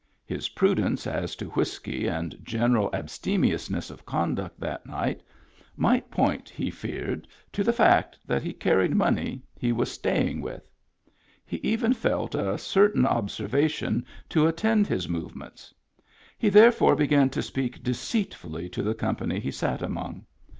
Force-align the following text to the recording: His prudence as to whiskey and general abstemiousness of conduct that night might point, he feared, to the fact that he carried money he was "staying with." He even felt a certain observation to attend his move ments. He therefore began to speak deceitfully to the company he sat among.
His 0.25 0.49
prudence 0.49 1.05
as 1.05 1.35
to 1.35 1.51
whiskey 1.51 2.07
and 2.07 2.35
general 2.41 2.89
abstemiousness 2.91 3.91
of 3.91 4.03
conduct 4.03 4.59
that 4.59 4.87
night 4.87 5.21
might 5.77 6.09
point, 6.09 6.49
he 6.49 6.71
feared, 6.71 7.27
to 7.53 7.63
the 7.63 7.71
fact 7.71 8.17
that 8.25 8.41
he 8.41 8.51
carried 8.51 8.95
money 8.95 9.43
he 9.55 9.71
was 9.71 9.91
"staying 9.91 10.41
with." 10.41 10.67
He 11.45 11.57
even 11.57 11.93
felt 11.93 12.33
a 12.33 12.57
certain 12.57 13.05
observation 13.05 14.03
to 14.29 14.47
attend 14.47 14.87
his 14.87 15.07
move 15.07 15.35
ments. 15.35 15.71
He 16.35 16.49
therefore 16.49 16.95
began 16.95 17.29
to 17.29 17.43
speak 17.43 17.83
deceitfully 17.83 18.69
to 18.69 18.81
the 18.81 18.95
company 18.95 19.39
he 19.39 19.51
sat 19.51 19.83
among. 19.83 20.25